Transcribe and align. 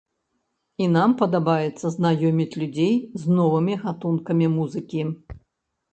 І 0.85 0.87
нам 0.93 1.11
падабаецца 1.19 1.91
знаёміць 1.97 2.57
людзей 2.63 2.91
з 3.25 3.39
новымі 3.41 3.73
гатункамі 3.85 4.45
музыкі. 4.59 5.01